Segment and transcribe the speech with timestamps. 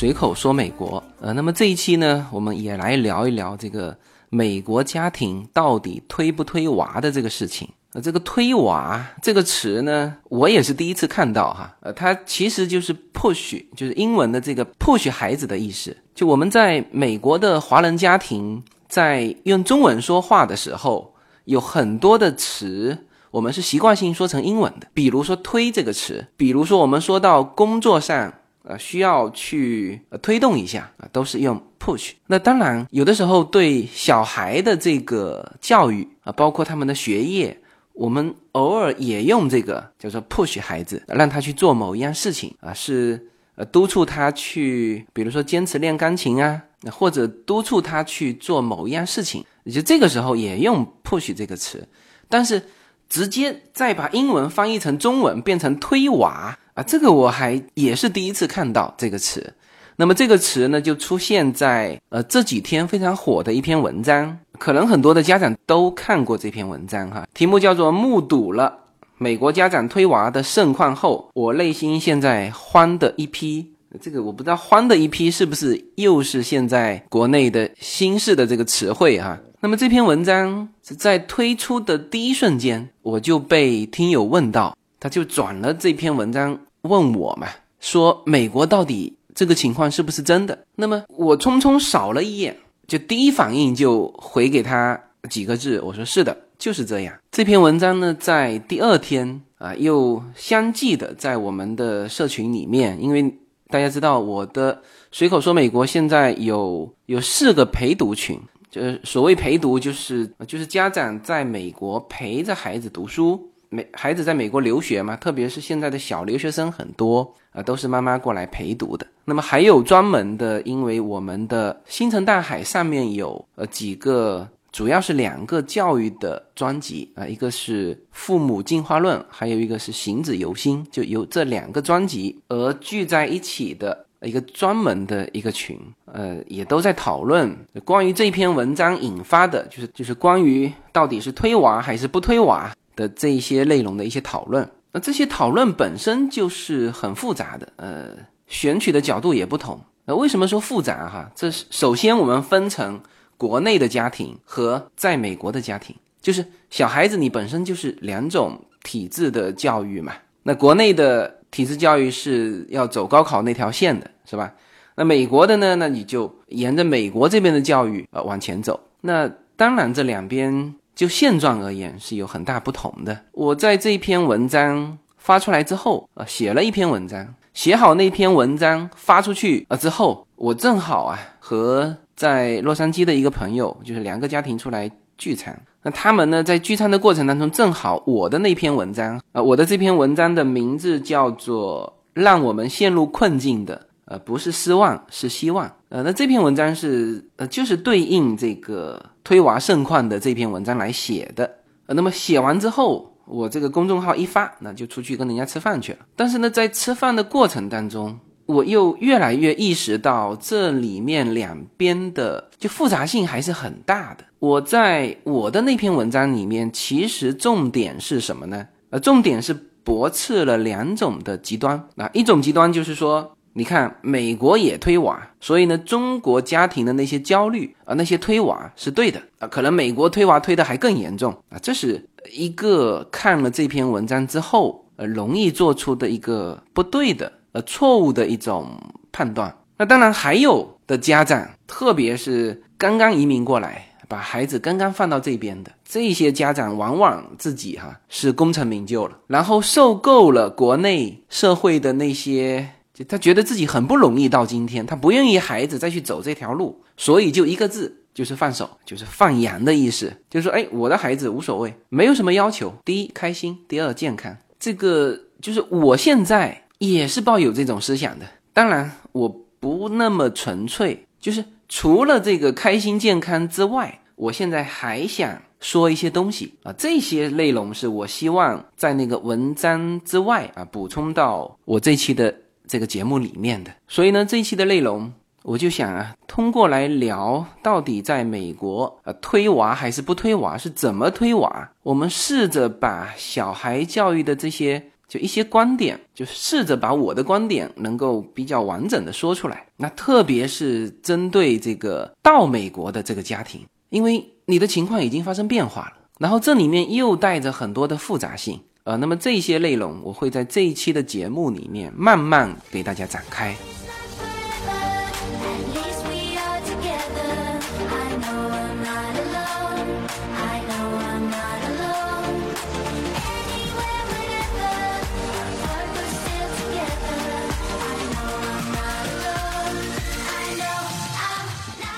[0.00, 3.94] 随口说美国，呃，那么这一期呢，我们也来聊一聊这个
[4.30, 7.68] 美国家庭到底推不推娃的这个事情。
[7.92, 11.76] 呃，这个推娃这个词呢，我也是第一次看到哈。
[11.80, 15.94] 呃，它其实就是 push，就是英文的这个 push 孩子的意思。
[16.14, 21.12] 就我们在美国的华人家庭在用中文说话的时候，
[21.44, 22.96] 有很多的词
[23.30, 28.32] 我们是习惯性说成英文的，比如说推这个词，比如说我们说到工作上。
[28.62, 32.10] 呃，需要去呃推动一下啊，都是用 push。
[32.26, 37.58] 那当然，有的时候对小孩的这个教育啊，包括他们的学业，
[37.94, 51.88] 我们偶尔也用这个叫做 push 孩子，让他去做某一样事情啊，是呃督促他去，比如说坚持练钢琴啊，或者督促他去做某一样事情，也就这个时候也用 push 这个词。
[52.28, 52.62] 但是
[53.08, 56.58] 直接再把英文翻译成中文，变成推娃。
[56.74, 59.54] 啊，这个我还也是第一次看到这个词。
[59.96, 67.26] 那么这个词呢，就出现在呃这几天非常火的一篇文章，可能很多的家长都看过这篇文章哈。
[67.34, 68.78] 题目叫做《目睹了
[69.18, 73.62] 美国家长推娃的盛况后，我内心现在慌的一批》。
[74.00, 79.38] 这个我不知道“慌的一批”是不是又是现在国内的新式的这个词汇哈。
[79.60, 84.74] 那么这篇文章是在推出的第一瞬间，我就被听友问到。
[85.00, 87.48] 他就转了这篇文章问我嘛，
[87.80, 90.56] 说美国到底这个情况是不是真的？
[90.76, 92.56] 那么我匆匆扫了一眼，
[92.86, 97.14] 就第一反应就回给他几个字，我说是的，就是这样。
[97.32, 103.34] 这篇文章呢，在第二天啊，又相继的在我们的社群里面，因为
[103.68, 108.38] 大家知道我的随口说美国现在有有四个陪读群，
[108.70, 113.49] 就是所谓陪读，就是就是家长在美国陪着孩子读书。
[113.72, 119.06] 美孩子在美国留学嘛，特别是现在的小留学生很多啊，都是妈妈过来陪读的。
[119.24, 142.68] 那么还有专门的，因为我们的星辰大海上面有呃几个，主要是两个教育的专辑啊，一个是父母进化论，还有一个是行子游心，就由这两个专辑而聚在一起的一个专门的一个群，呃，也都在讨论关于这篇文章引发的，就是就是关于到底是推娃还是不推娃。
[143.00, 148.10] 的这一些内容的一些讨论，那这些讨论本身就是很复杂的，呃，
[148.46, 149.80] 选取的角度也不同。
[150.04, 151.30] 那为什么说复杂哈？
[151.34, 153.00] 这是首先我们分成
[153.38, 160.12] 国内的家庭和在美国的家庭，就是小孩子你本身就是两种体制的教育嘛。
[160.42, 164.52] 那国内的体制教育是要走高考那条线的，是吧？
[164.96, 165.76] 那美国的呢？
[165.76, 168.78] 那你就沿着美国这边的教育呃往前走。
[169.00, 170.74] 那当然这两边。
[171.00, 173.18] 就现状而言是有很大不同的。
[173.32, 185.58] 我在这一篇文章发出来之后啊，写了一篇文章，写好那篇文章发出去啊之后，我正好啊和在洛杉矶的一个朋友，就是两个家庭出来聚餐。
[185.82, 193.74] 那他们呢在聚餐的过程当中，正好我的那篇文章啊，我的这篇文章的名字叫做《让我们陷入困境的》。
[194.10, 195.72] 呃，不是失望，是希望。
[195.88, 201.48] 呃，那这篇文章是呃，就是对应这个推娃盛况的这篇文章来写的。
[201.86, 206.00] 呃，那么写完之后，我这个公众号一发，那就出去跟人家吃饭去了。
[206.16, 214.24] 但是呢，在吃饭的过程当中，我又越来越意识到这里面两边的就复杂性还是很大的。
[214.40, 218.66] 我在我的那篇文章里面，其实重点是什么呢？
[218.90, 219.54] 呃，重点是
[219.84, 221.80] 驳斥了两种的极端。
[221.94, 223.36] 那一种极端就是说。
[223.52, 239.52] 你看，美国也推娃，所以呢，中国家庭的那些焦虑啊，那些推娃是对的啊，可能美国推娃推的还更严重啊，这是一个看了这篇文章之后，呃，容易做出的一个不对的、呃，错误的一种判断。
[239.76, 252.68] 那当然还有的家长，特别是刚刚移民过来，把孩子刚刚放到这边的这些家长，往往自己哈是功成名就了，然后受够了国内社会的那些。
[253.04, 260.12] 他觉得自己很不容易到今天，他不愿意孩子再去走这条路，所以就一个字，就是放手，就是放羊的意思。
[260.28, 262.72] 就是说，哎，我的孩子无所谓，没有什么要求。
[262.84, 264.36] 第一，开心；第二，健康。
[264.58, 268.26] 这个就是我现在也是抱有这种思想的。
[268.52, 276.72] 当然，我不那么纯粹，就是除了这个开心健康之外，我现在还想说一些东西啊。
[276.76, 282.34] 这些内容是我希望在那个文章之外啊补充到我这期的。
[282.70, 285.12] 这个节目里面的，所以呢，这一期的内容，
[285.42, 291.72] 我就想啊，通过来聊到底在美国呃推娃还是不推娃，是怎么推娃？
[291.82, 299.66] 我们试着把小孩教育的这些就一些观点，就试着把我的观点能够比较完整的说出来。
[299.76, 308.60] 那特别是针对这个到美国的这个家庭，因为你的情况已经发生变化了，然后这里面又带着很多的复杂性。
[308.84, 313.54] 呃，那么这些内容我会在这一期的节目里面慢慢给大家展开。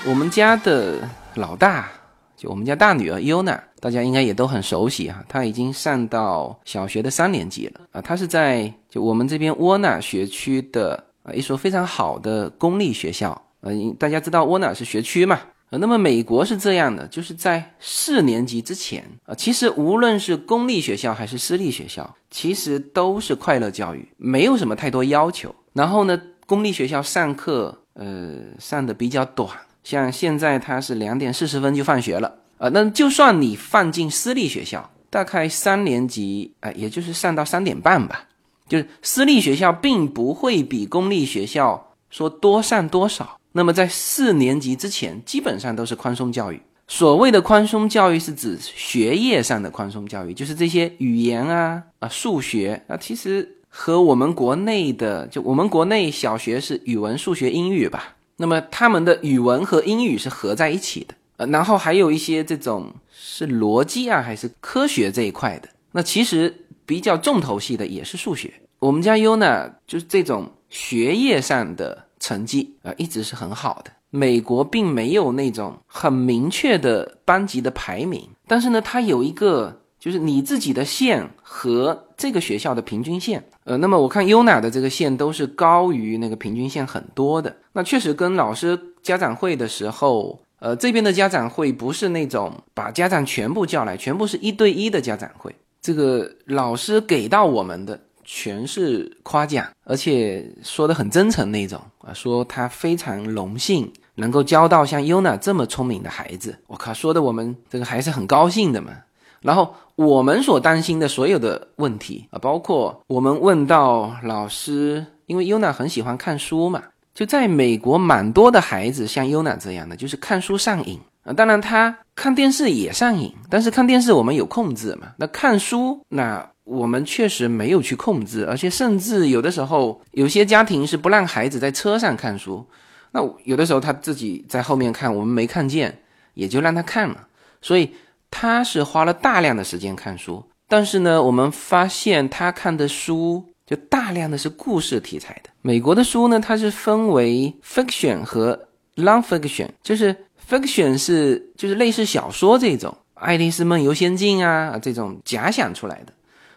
[0.05, 1.89] 我们家的老大，
[2.35, 5.21] 就我们家大女儿 Yuna，大家应该也都很熟悉哈。
[5.27, 8.01] 他已经上到小学的三年级了啊。
[8.01, 13.29] 他是在就我们这边沃纳学区的啊一所非常好的公立学校。
[13.59, 15.37] 呃，大家知道沃纳是学区嘛？
[15.69, 25.53] 呃，那么美国是这样的，就是在四年级之前啊，其实无论是公立学校还是私立学校，其实都是快乐教育，没有什么太多要求。
[25.73, 29.49] 然后呢，公立学校上课呃上的比较短。
[29.83, 32.33] 像现在他是两点四十分就放学了，
[32.63, 38.25] 呃，那就算你放进私立学校，大概三年级，呃，也就是上到三点半吧。
[38.69, 43.37] 就是私立学校并不会比公立学校说多上多少。
[43.51, 46.61] 那么在四年级之前，基本上都是宽松教育。
[46.87, 58.15] 所谓的宽松教育是指学业上的宽松教育，就是这些语言啊啊数学啊，其实和我们国内的，就我们国内小学是语文、数学、英语吧。
[58.37, 61.13] 那么他们的语文和英语是合在一起的，
[61.47, 65.69] 然后还有一些这种是逻辑啊，还是科学这一块的。
[65.91, 68.53] 那其实比较重头戏的也是数学。
[68.79, 73.91] 我们家优呢，就是这种学业上的成绩啊，一直是很好的。
[74.09, 79.79] 美国并没有那种很明确的班级的排名，但是呢，它有一个。
[80.03, 87.55] 就是你自己的线和这个学校的平均线，呃，那么我看优娜的这个线都是高于那个平均线很多的。
[87.71, 95.53] 那确实跟老师家长会的时候，呃，这边的家长会不是那种把家长全部叫来，全部是一对一的家长会。
[95.81, 106.57] 这个老师给到我们的全是夸奖，而且说的很真诚那种啊，说他非常荣幸能够教到像优娜这么聪明的孩子。
[106.67, 108.93] 我靠，说的我们这个还是很高兴的嘛。
[109.41, 116.81] 然后我们所担心的所有的问题啊，包括我们问到老师，因为优娜很喜欢看书嘛，
[117.13, 121.33] 就在美国蛮多的孩子像优娜这样的，就是看书上瘾啊。
[121.33, 125.13] 当然他看电视也上瘾，但是看电视我们有控制嘛。
[125.17, 132.65] 那看书，那我们确实没有去控制，而且甚至有的时候有些家庭是不让孩子在车上看书，
[133.11, 135.99] 那有的时候他自己在后面看，我们没看见，
[136.33, 137.27] 也就让他看了，
[137.61, 137.93] 所以。
[138.35, 145.49] 他是花了大量的时间看书，但是呢，我们发现他看的书就大量的是故事题材的。
[145.63, 148.67] 美国的书呢，它是分为 fiction 和
[148.97, 150.15] non-fiction，就是
[150.47, 156.13] fiction 是就是类似小说这种，《爱丽丝梦游仙境》啊这种假想出来的。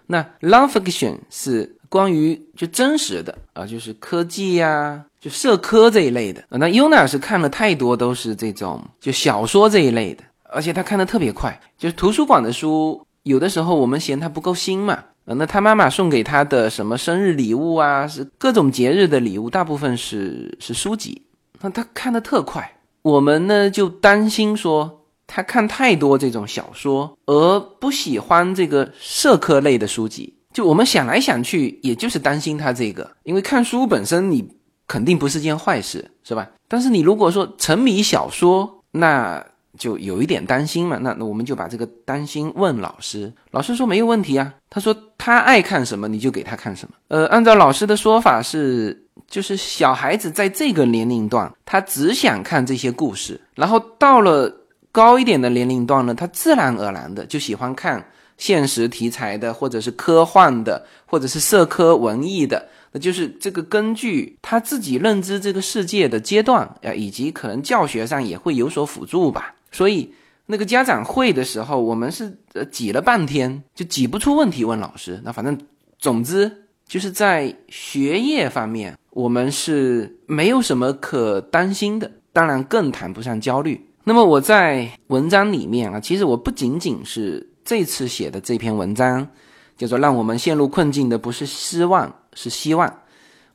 [0.07, 6.45] 那 non-fiction 是关于就真实的啊，就是科技呀，就社科这一类的。
[6.51, 10.23] 那 Una 是看了太多都是这种就小说这一类的。
[10.49, 21.21] 而且他看的特别快，就是图书馆的书，有的时候我们嫌它不够新嘛，呃，那他妈妈送给他的什么生日礼物啊，是各种节日的礼物，大部分是是书籍，
[21.61, 34.49] 那他看的特快，我们呢就担心说他看太多这种小说，而不喜欢这个社科类的书籍，就我们想来想去，也就是担心他这个，因为看书本身你
[34.87, 36.49] 肯定不是件坏事，是吧？
[36.68, 39.45] 但是你如果说沉迷小说，那。
[39.76, 46.95] 就有一点担心嘛，那那我们就把这个担心问老师，老师说没有问题啊，他说他爱看什么你就给他看什么。
[47.09, 54.52] 呃，按照老师的说法是，就是小孩子在这个年龄段，他只想看这些故事，然后到了
[54.90, 58.04] 高一点的年龄段呢，他自然而然的就喜欢看
[58.38, 62.68] 现实题材的，或者是科幻的，或者是社科文艺的。
[62.92, 69.54] 那就是这个根据他自己认知这个世界的阶段啊，以及可能教学上也会有所辅助吧。
[69.76, 70.11] 所以
[70.47, 75.21] 那个家长会的时候，我们是呃挤了半天就挤不出问题问老师。
[75.23, 75.59] 那反正
[75.99, 76.50] 总之
[76.88, 83.78] 就是在学业方面，我们是没有什么可担心的，当然更谈不上焦虑。
[84.04, 89.28] 那么我在文章里面啊，其实我不仅仅是这次写的这篇文章，
[89.76, 92.11] 叫做让我们陷入困境的不是失望。
[92.38, 92.87] 是希望，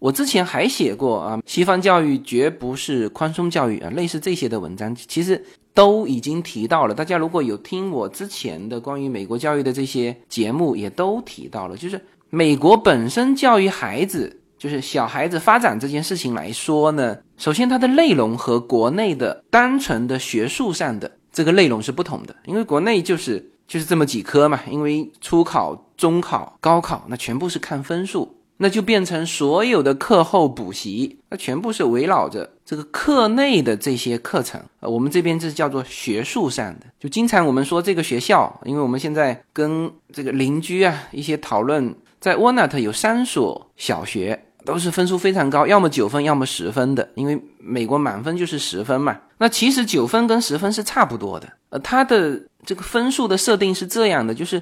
[0.02, 6.94] 我之前还写过啊，西方教育绝不是宽松教育啊，类似这些的文章，其实都已经提到了。
[6.96, 28.36] 大家如果有听我之前的关于美国教育的这些节目，也都提到了，就是美国本身教育孩子，就是小孩子发展这件事情来说呢，首先它的内容和国内的单纯的学术上的这个内容是不同的，因为国内就是就是这么几科嘛，因为初考、中考、高考那全部是看分数。
[28.64, 34.62] 那就变成所有的课后补习，那全部是围绕着这个课内的这些课程。
[34.82, 36.86] 呃，我们这边这叫做学术上的。
[37.00, 47.10] 就经常我们说这个学校，因为我们现在跟这个邻居啊一些讨论，在沃纳特有三所小学都是分数非常高，要么九分，要么十分的。
[47.16, 49.18] 因为美国满分就是十分嘛。
[49.40, 51.52] 那其实九分跟十分是差不多的。
[51.72, 54.62] 呃，它的这个分数的设定是这样的，就是。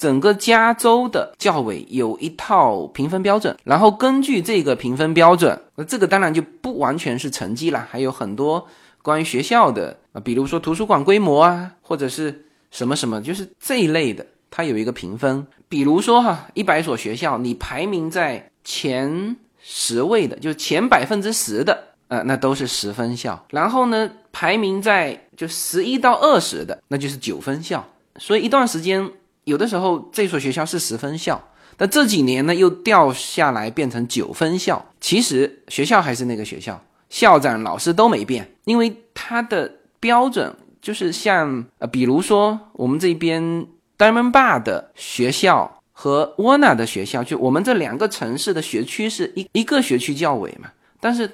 [0.00, 8.66] 整个加州的教委有一套评分标准，然后根据这个评分标准，那这个当然就不完全是成绩了，还有很多
[9.02, 15.46] 关于学校的啊，比如说图书馆规模啊，或者是什么什么，就是这一类的，它有一个评分。
[15.68, 21.78] 比如说哈，一百所学校，你排名在前十位的，就前百分之十的，
[22.08, 23.44] 呃，那都是十分校。
[23.50, 27.86] 然后呢，排名在就十一到二十的，那就是九分校。
[28.16, 29.06] 所以一段时间。
[29.50, 31.42] 有的时候这所学校是十分校，
[31.76, 34.86] 但这几年呢又掉下来变成九分校。
[35.00, 43.66] 其实学校还是那个学校，校长、老师都没变，因为它的标准就是像呃，比如说我们这边
[43.98, 50.70] Diamond Bar 的学校和 w a n a 的学校，就我们这两个城市的学区是一一个学区教委嘛。
[51.00, 51.28] 但是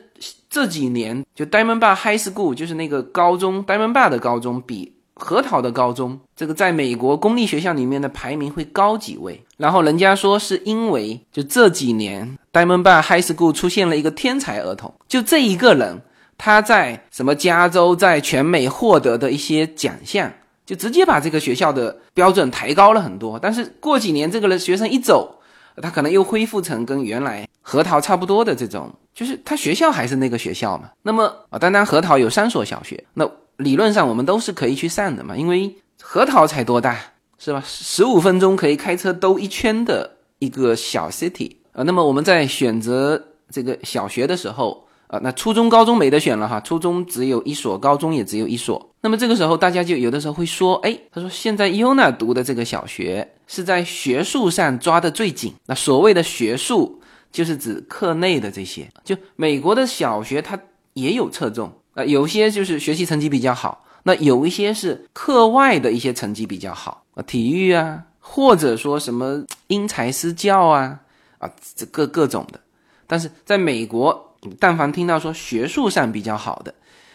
[0.48, 4.95] 这几年就 Diamond Bar High School 就是那个高中 Diamond Bar 的高中比。
[5.18, 9.42] 核桃的高中，这个在美国公立学校里面的排名会高几位。
[9.56, 16.02] 然后人家说是因为就这几年，Diamond Bar High School 出现了一个天才儿童，就这一个人，
[16.36, 20.30] 他在什么加州，在全美获得的一些奖项，
[20.66, 23.38] 就直接把这个学校的标准抬高了很多。
[23.38, 25.38] 但是过几年这个人学生一走，
[25.80, 30.90] 他可能又恢复成跟原来核桃差不多的这种，就是他学校还是那个学校嘛。
[31.00, 33.26] 那么啊，单单核桃有三所小学，那。
[33.58, 36.98] 理论上我们都是可以去上的嘛，因为核桃才多大，
[37.38, 37.62] 是吧？
[37.66, 41.82] 十五分钟可以开车兜一圈的一个小 city 啊。
[41.82, 48.90] 那么我们在选择这个小学的时候啊，那初中、高中没得选了哈，初中只有一所，高中也只有一所。
[49.00, 55.54] 那么这个时候大家就有的时候会说，哎，他说现在 Yuna 读的这个小学是在学术上抓的最紧。
[55.66, 60.58] 那所谓的学术就是指课内的这些，就美国的小学它
[60.94, 61.72] 也有侧重。
[61.96, 71.00] 呃，有些就是学习成绩比较好，那有一些是课外的一些成绩比较好啊，体育啊，或者说什么因材施教啊，
[71.38, 72.60] 啊，这各各种的。
[73.06, 76.74] 但是在美国，但凡听到说学术上比较好的，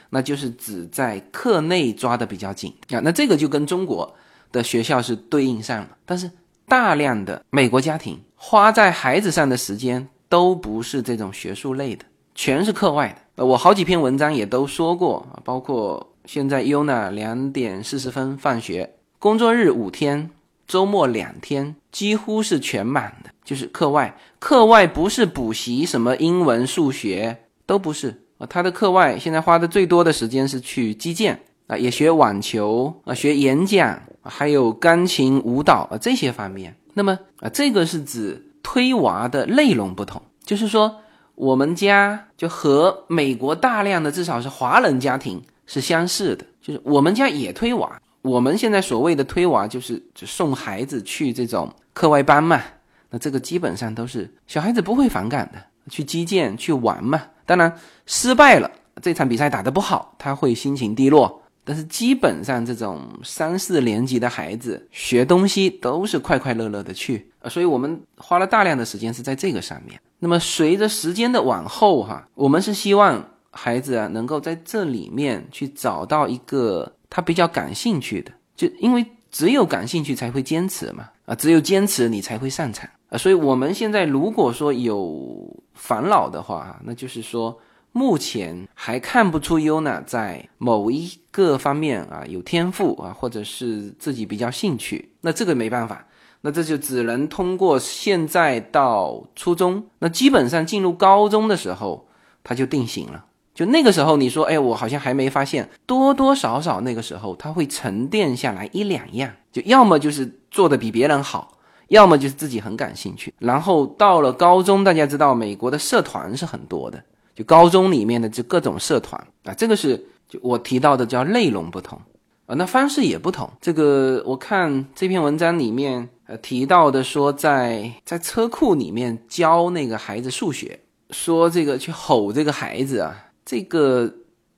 [0.10, 3.00] 那就是指在课内抓的比较紧啊。
[3.04, 4.16] 那这个就跟中国
[4.52, 5.90] 的学校是对应上了。
[6.08, 6.32] 但是
[6.68, 12.06] 大量的美国家庭花在孩子上的时间都不是这种学术类的。
[12.34, 20.30] 全是课外的，呃我好几篇文章也都说过，包括现在 UNA 两点四十分放学，工作日五天，
[20.68, 24.18] 周末两天，几乎是全满的，就是课外。
[24.38, 28.46] 课外不是补习什么英文、数学，都不是啊。
[28.46, 36.76] 他的课外现在花的最多的时间是去击剑啊，也学网球啊，学演讲，还有钢琴、舞蹈啊这些方面。
[36.96, 40.98] 那么啊，这个是指推娃的内容不同，就是说。
[41.36, 48.00] 我们家就和美国大量的至少是华人家庭是相似的，就是我们家也推娃。
[48.22, 52.62] 我们现在所谓的推娃，就是就送孩子去这种课外班嘛。
[53.10, 55.60] 那这个基本上都是小孩子不会反感的，
[55.90, 57.22] 去击剑去玩嘛。
[57.46, 58.70] 当然失败了，
[59.02, 61.41] 这场比赛打得不好，他会心情低落。
[61.64, 70.00] 但是基本上这种三四年级的孩子学东西都是快快乐乐的去啊，所以我们花了大量的时间是在这个上面。
[70.20, 83.18] 那么随着时间的往后，哈，我们是希望孩子啊能够在这里面去找到一个他比较感兴趣的，就因为只有感兴趣才会坚持嘛，啊，只有坚持你才会擅长啊。
[83.18, 87.58] 所以我们现在如果说有烦恼的话，那就是说
[87.92, 96.08] 目前还看不出 Yuna 在某一个方面啊有天赋啊，或者是自己比较兴趣，那这个没办法。
[96.44, 102.08] 那这就只能通过现在到初中，那基本上进入高中的时候，
[102.44, 103.26] 他就定型了。
[103.54, 113.32] 就那个时候，你说，哎，我好像还没发现，多多少少那个时候他会沉淀下来一两样，就要么就是做的比别人好，要么就是自己很感兴趣。
[113.38, 117.04] 然后到了高中，大家知道美国的社团是很多的，
[117.36, 122.00] 就高中里面的这各种社团啊，这个是就我提到的叫内容不同
[122.46, 123.50] 啊，那方式也不同。
[123.60, 126.10] 这个我看这篇文章里面。
[126.32, 134.10] 呃提到的说，在在车库里面教那个孩子数学，说这个去吼这个孩子啊，这个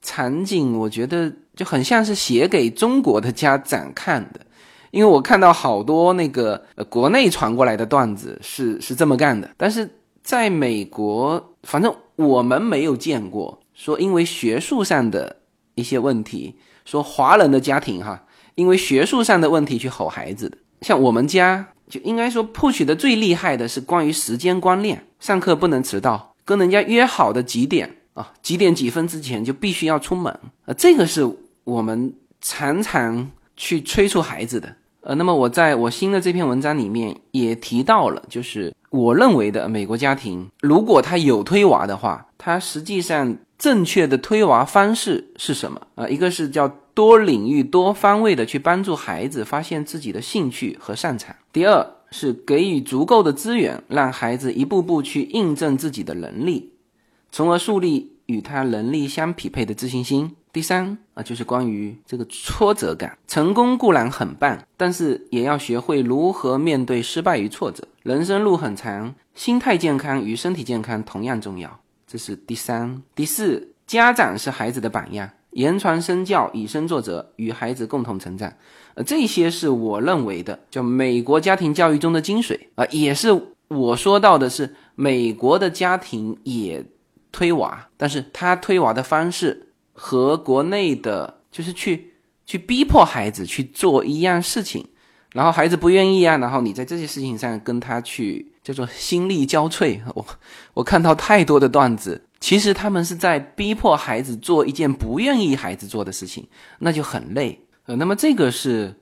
[0.04, 4.42] 场景我觉得就很像是写给中国的家长看的，
[4.92, 9.90] 因为我看到好多那个呃国内传过来的段子是是这么干的，但是
[10.24, 15.38] 在美国，反正我们没有见过说因为学术上的
[15.76, 18.26] 一些问题，说华人的家庭哈。
[18.56, 30.32] 因为学术上的问题去吼孩子的，像我们家就应该说 push 的最厉害的是关于时间观念，上课不能迟到，跟人家约好的几点啊，几点几分之前就必须要出门
[30.66, 31.28] 啊，这个是
[31.64, 34.76] 我们常常去催促孩子的。
[35.04, 46.08] 呃，那么我在我新的这篇文章里面也提到了，就是我认为的美国家庭，如果他有推娃的话，他实际上正确的推娃方式是什么啊？
[46.08, 46.74] 一个是叫。
[46.96, 51.36] 多领域、多方位的去帮助孩子发现自己的兴趣和擅长。
[51.52, 56.70] 第二是给予足够的资源，让孩子一步步去印证自己的能力，
[57.32, 60.36] 从而树立与他能力相匹配的自信心。
[60.54, 63.18] 第三啊，就是关于这个挫折感。
[63.28, 67.88] 成功固然很棒，但是也要学会如何面对失败与挫折。
[68.04, 71.80] 人生路很长，心态健康与身体健康同样重要。
[72.06, 73.70] 这是第三、第四。
[73.86, 75.30] 家长是孩子的榜样。
[75.52, 78.52] 言传身教，以身作则，与孩子共同成长，
[78.96, 83.30] 呃，这些是我认为的，叫美国家庭教育中的精髓啊，也是
[83.68, 86.84] 我说到的是美国的家庭也
[87.32, 89.68] 推娃，但是他推娃的方式
[90.06, 92.12] 和国内的，就是去
[92.46, 94.86] 去逼迫孩子去做一样事情，
[95.32, 100.26] 然后孩子不愿意啊，然后你在这些事情上跟他去叫做心力交瘁，我
[100.74, 102.22] 我看到太多的段子。
[102.42, 106.46] 其实他们是在逼迫孩子做一件不愿意孩子做的事情，
[106.80, 107.58] 那就很累。
[107.86, 108.94] 呃，那么这个是，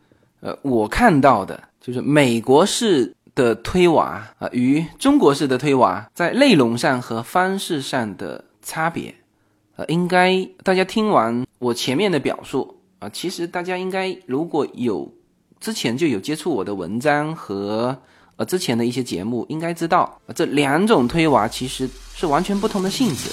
[0.42, 9.16] 呃，我看到的，就是美国式的推娃啊，与中国式的推娃在内容上和方式上的差别。
[9.88, 15.12] 应该大家听完我前面的表述啊，其实大家应该如果有
[15.60, 17.98] 之前就有接触我的文章和
[18.36, 18.46] 呃。
[18.46, 23.30] 之前的一些节目应该知道，这两种推娃其实是完全不同的性质。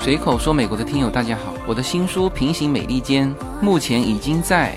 [0.00, 4.76] 随口说美国的听友大家好，我的新书《平行美利坚》目前已经在。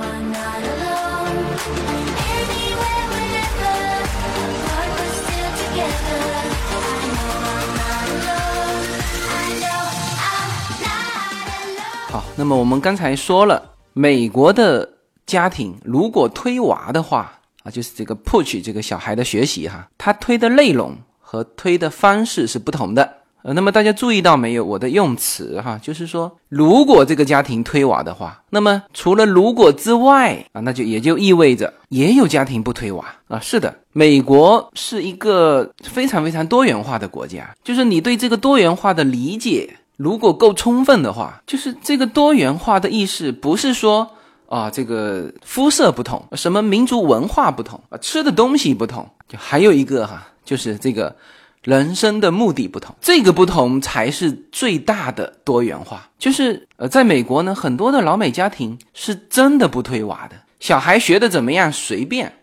[12.37, 13.61] 那么我们刚才说了，
[13.93, 14.89] 美国的
[15.27, 17.31] 家庭如果推娃的话
[17.63, 23.17] 啊，就是这个 push 这个小孩的学习哈，他推的内容和推的方式是不同的。
[23.43, 24.63] 呃，那么大家注意到没有？
[24.63, 33.39] 我的用词哈，就是说，如果这个家庭推娃的话，那么除了如果之外啊，那就也就意味着也有家庭不推娃啊。
[33.39, 39.77] 是的，美国是一个非常非常多元化的国家，就是你对这个多元化的理解。
[40.01, 44.09] 如果够充分的话，就是这个多元化的意识，不是说
[44.47, 51.15] 啊，这个肤色不同，什么民族文化不同啊，吃的东西不同，就还有一个哈，就是这个
[51.63, 56.09] 人生的目的不同，这个不同才是最大的多元化。
[56.17, 62.33] 就是呃，在美国呢，很多的老美家庭是真的不推娃的，小孩学的怎么样随便。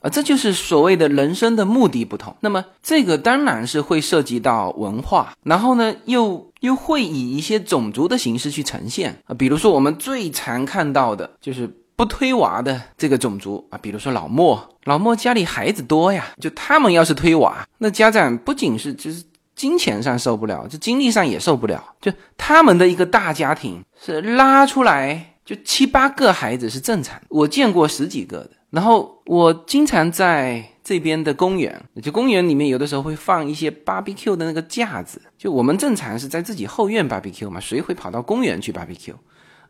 [0.00, 2.32] 啊，这就是所谓的人生的目的不同。
[2.38, 9.34] 那么，这个当然是会涉及到文化，然后呢，又又会以一些种族的形式去呈现啊。
[9.34, 14.68] 比如说，我们最常看到的就是不推娃的这个种族啊，比如说老莫。
[14.84, 19.22] 老莫家里孩子多呀，就他们要是推娃，那家长不仅是就是
[19.54, 21.84] 金钱上受不了，就精力上也受不了。
[22.00, 28.50] 就他们的一个大家庭是拉出来就七八个孩子是正常，我见过十几个的。
[28.68, 35.18] 然后我经常在这边的公园，就公园里面有的时候会放一些 barbecue 的那个架子。
[35.38, 39.14] 就我们正常是在自己后院 barbecue 嘛，谁会跑到公园去 barbecue？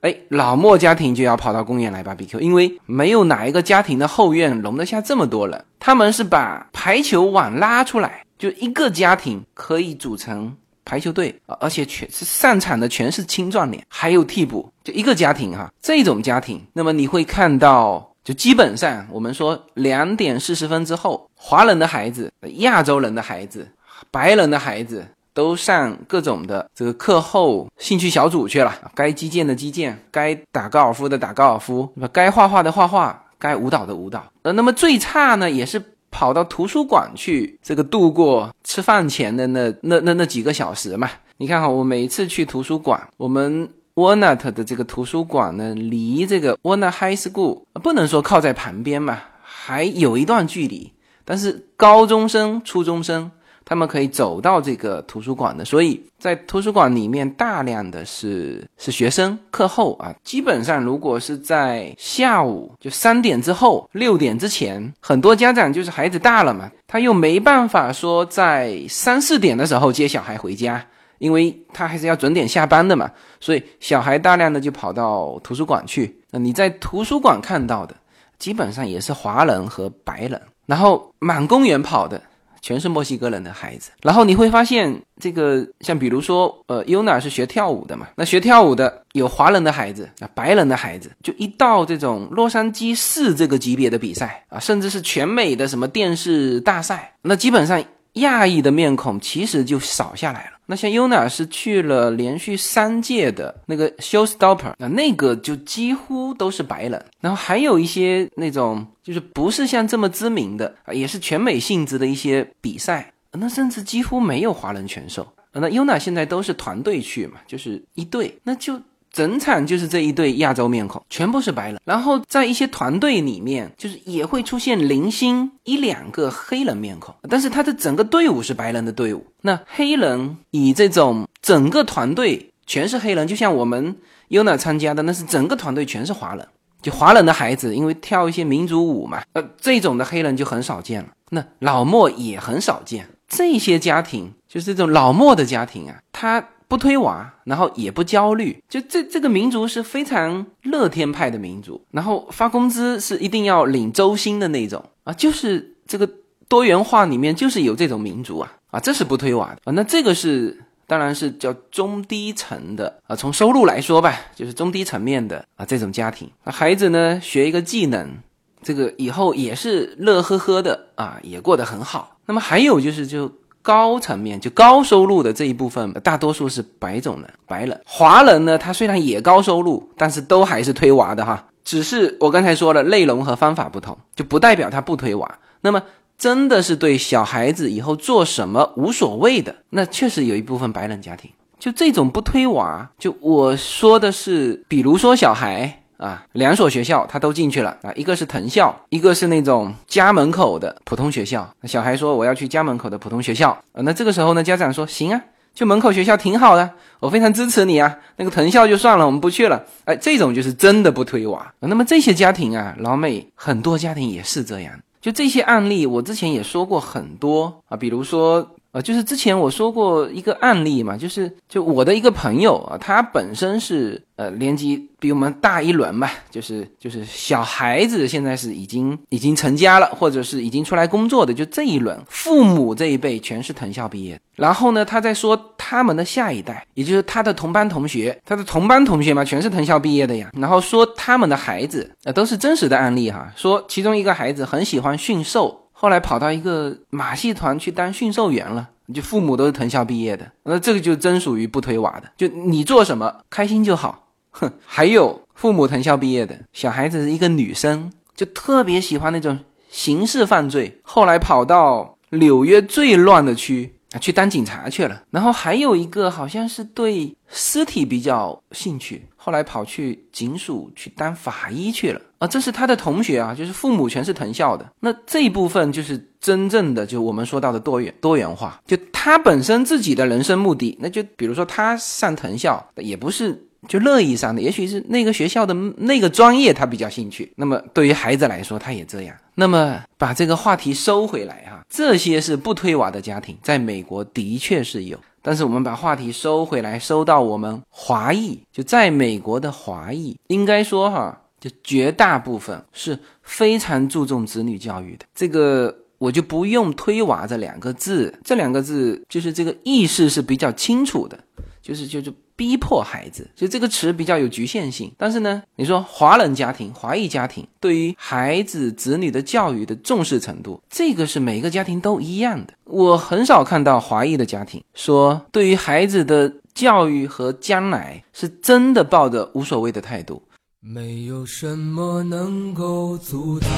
[0.01, 5.65] 哎，老莫家庭就要跑到公园来 barbecue，因为没有哪一个家庭的后院容得下这么多人。
[5.79, 10.57] 他们是把排球网拉出来，就一个家庭可以组成
[10.89, 15.71] 排球队啊，而且全是上场的全是青壮年，还有替补，就一个家庭哈。
[15.83, 18.09] 这种家庭，那么你会看到。
[18.25, 23.67] 就基本上我们说两点四十分之后，华人的孩子、亚洲人的孩子、
[24.11, 34.31] 白人的孩子都上各种的这个课后兴趣小组去了，该击剑的击剑，该打高尔夫的打高尔夫，该画画的画画，该舞蹈的舞蹈。
[34.43, 35.83] 呃，那么最差呢，也是。
[36.11, 41.11] 跑到图书馆去，这个度过吃饭前的那那那那几个小时嘛？
[41.37, 50.93] 你看哈，我每次去图书馆，我们 Walnut 的这个图书馆呢，离这个 Walnut High School 不能说靠在旁边嘛，还有一段距离。
[51.25, 53.31] 但是高中生、初中生。
[53.69, 70.83] 他们可以走到这个图书馆的，所以在图书馆里面大量的是是学生课后啊，基本上如果是在下午就三点之后六点之前，很多家长就是孩子大了嘛，他又没办法说在三四点的时候接小孩回家，
[71.19, 76.19] 因为他还是要准点下班的嘛，所以小孩大量的就跑到图书馆去。
[76.31, 77.95] 那你在图书馆看到的，
[78.39, 82.23] 基本上也是华人和白人，然后满公园跑的。
[82.61, 97.83] 全是墨西哥人的孩子，然后你会发现，这个像比如说，呃，Yuna 是学跳舞的嘛，那学跳舞的有华人的孩子，啊，白人的孩子，就一到这种洛杉矶市这个级别的比赛啊，甚至是全美的什么电视大赛，那基本上。
[98.15, 100.58] 亚裔的面孔其实就少下来了。
[100.71, 107.05] 那像 Yuna 是去了连续三届的那个 Showstopper，那那个就几乎都是白人。
[107.21, 115.27] 然后还有一些那种就是不是像这么知名的啊，也是全美性质的一些比赛，那甚至几乎没有华人拳手。
[115.53, 118.81] 那 Yuna 现在都是团队去嘛，就是一队，那就。
[119.19, 121.81] 整场就是这一对亚洲面孔，全部是白人。
[121.85, 129.27] 然后在一些团队里面，就是也会出现零星一两个黑人面孔，但是他的整个队伍是白人的队伍。
[129.43, 133.97] 那黑人以这种整个团队全是黑人，就像我们
[134.29, 136.47] UNA 参加的，那是整个团队全是华人，
[136.81, 141.09] 就华人的孩子，因为跳一些民族舞嘛，呃，这种的黑人就很少见了。
[141.31, 143.09] 那老莫也很少见。
[143.27, 146.51] 这些家庭就是这种老莫的家庭啊，他。
[146.69, 156.07] 不推娃，然后也不焦虑，就这这个民族是非常乐天派的民族，然后发工资是一定要领周薪的那种啊，就是这个
[156.47, 168.19] 多元化里面就是有这种民族啊啊，这是不推娃的啊，那这个是当然是叫中低层的啊，从收入来说吧，就是中低层面的啊这种家庭，那孩子呢学一个技能，
[168.63, 172.19] 这个以后也是乐呵呵的啊，也过得很好。
[172.27, 173.33] 那么还有就是就。
[173.63, 178.57] 高层面就高收入的这一部分，大多数是白种人、白人、华人呢。
[178.57, 181.47] 他虽然也高收入，但是都还是推娃的哈。
[181.65, 185.39] 只是我刚才说了，内容和方法不同，就不代表他不推娃。
[185.61, 185.83] 那么
[186.17, 192.91] 真的是对小孩子以后做什么无所谓的，那确实有一部分白人家庭，就这种不推娃。
[192.99, 195.83] 就我说的是，比如说小孩。
[195.99, 201.49] 啊，两所学校他都进去了啊，一个是藤校，一个是那种家门口的普通学校。
[201.65, 205.21] 小孩说我要去家门口的普通学校啊，那这个时候呢，家长说行啊，
[205.53, 207.97] 就门口学校挺好的，我非常支持你啊。
[208.17, 209.65] 那个藤校就算了，我们不去了。
[209.87, 211.53] 哎，这种就是真的不推娃。
[211.59, 214.73] 那么这些家庭啊，老美很多家庭也是这样。
[215.01, 218.55] 就这些案例，我之前也说过很多啊，比如说。
[218.71, 234.21] 啊，就是之前我说过一个案例嘛，就是就我的一个朋友啊，他本身是呃年纪比我们大一轮嘛，就是就是小孩子现在是已经已经成家了，或者是已经出来工作的，就这一轮父母这一辈全是藤校毕业。
[234.37, 240.31] 然后呢，他在说他们的下一代，也就是他的同班同学，他的同班同学嘛，全是藤校毕业的呀。
[240.35, 245.65] 然后说他们的孩子，呃，都是真实的案例哈，说其中一个孩子很喜欢驯兽。
[245.81, 254.09] 后来跑到一个马戏团去当驯兽员了，就父母都是藤校毕业的，那这个就真属于不推娃的，就你做什么开心就好。
[254.33, 259.39] 哼， 还有父母藤校毕业的小孩子一个女生，就特别喜欢那种
[259.71, 263.73] 刑事犯罪，后来跑到纽约最乱的区。
[263.93, 265.03] 啊，去当警察去了。
[265.11, 272.01] 然后还有一个好像是对尸体比较兴趣，后来跑去警署去当法医去了。
[272.19, 274.69] 啊，这是他的同学啊，就是父母全是藤校的。
[274.81, 278.61] 那这一部分就是真正的，就我们说到的多元多元化。
[278.67, 283.48] 就他本身自己的人生目的，那就比如说他上藤校，也不是。
[283.67, 287.33] 就乐意上的，也许是那个学校的那个专业他比较兴趣。
[287.35, 289.17] 那么对于孩子来说，他也这样。
[289.35, 294.99] 那么把这个话题收回来哈，这些是不推娃的家庭，在美国的确是有。
[295.21, 305.05] 但是我们把话题收回来，收到我们华裔，就在美国的华裔，应该说哈，就绝大部分是非常注重子女教育的。
[305.15, 311.19] 这个我就不用推娃这两个字，这两个字就是这个意识是比较清楚的，
[311.61, 312.15] 就是就是。
[312.39, 314.93] 逼迫孩子，所以这个词比较有局限性。
[314.97, 322.55] 但是呢，你说华人家庭、华裔家庭对于孩子子女的教育的重视程度，这个是每个家庭都一样的。
[322.65, 330.23] 我很少看到华裔的家庭说对于孩子的教育和将来是真的抱着无所谓的态度。
[330.61, 333.49] 没有什么能够阻挡。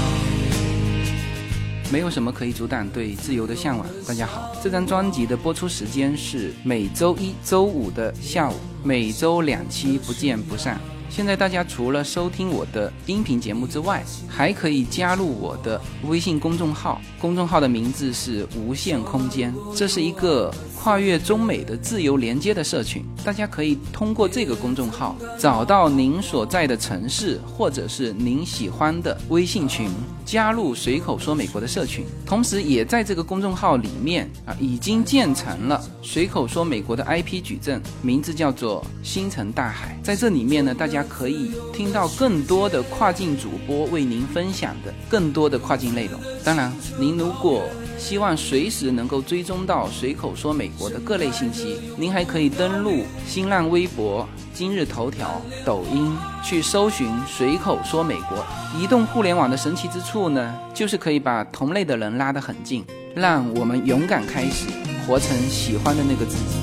[1.93, 3.85] 没有什么可以阻挡对自由的向往。
[4.07, 10.81] 大家好，这张专辑的播出时间是每周一周五的下午，每周两期，不见不散。
[11.09, 20.55] 现在大家除了收听我的音频节目之外，还可以加入我的微信公众号，公众号的名字是无限空间，这是一个。
[20.83, 29.91] 跨越中美的自由连接的社群，大家可以通过这个公众号找到您所在的城市或者是您喜欢的微信群，
[30.31, 32.05] 加入随口说美国的社群。
[32.25, 39.99] 同时，也在这个公众号里面啊，已经建成了随口说美国的 IP 矩阵，名字叫做星辰大海。
[40.05, 46.21] 在这里面呢，大家可以听到更多的跨境主播为您分享的更多的跨境内容。
[46.45, 47.65] 当然，您如果
[48.01, 51.79] 希望随时能够追踪到随口说美国的各类信息。
[51.99, 56.11] 您还可以登录新浪微博、今日头条、抖音
[56.43, 58.45] 去搜寻“随口说美国”。
[58.81, 62.83] 移动互联网的神奇之处呢，就是可以把同类的人拉得很近，
[63.15, 64.67] 让我们勇敢开始，
[65.07, 66.57] 活成喜欢的那个自己。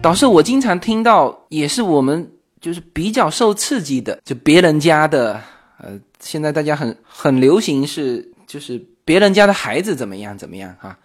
[0.00, 2.30] 导致我经常听到，也是我们
[2.60, 5.40] 就是比较受刺激的，就别人家的。
[5.78, 5.90] 呃，
[6.24, 10.98] 现在大家很很流行是，就是别人家的孩子怎么样怎么样哈，